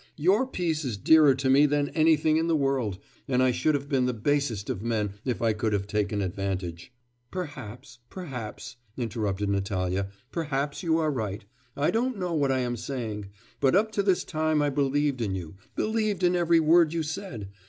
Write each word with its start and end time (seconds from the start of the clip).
Your 0.17 0.47
peace 0.47 0.83
is 0.83 0.97
dearer 0.97 1.35
to 1.35 1.47
me 1.47 1.67
than 1.67 1.89
anything 1.89 2.37
in 2.37 2.47
the 2.47 2.55
world, 2.55 2.97
and 3.27 3.43
I 3.43 3.51
should 3.51 3.75
have 3.75 3.87
been 3.87 4.07
the 4.07 4.15
basest 4.15 4.67
of 4.67 4.81
men, 4.81 5.13
if 5.25 5.43
I 5.43 5.53
could 5.53 5.73
have 5.73 5.85
taken 5.85 6.23
advantage' 6.23 6.91
'Perhaps, 7.31 7.99
perhaps,' 8.09 8.77
interrupted 8.97 9.49
Natalya, 9.49 10.07
'perhaps 10.31 10.81
you 10.81 10.97
are 10.97 11.11
right; 11.11 11.45
I 11.77 11.91
don't 11.91 12.17
know 12.17 12.33
what 12.33 12.51
I 12.51 12.61
am 12.61 12.77
saying. 12.77 13.27
But 13.59 13.75
up 13.75 13.91
to 13.91 14.01
this 14.01 14.23
time 14.23 14.59
I 14.59 14.71
believed 14.71 15.21
in 15.21 15.35
you, 15.35 15.57
believed 15.75 16.23
in 16.23 16.35
every 16.35 16.59
word 16.59 16.93
you 16.93 17.03
said.... 17.03 17.49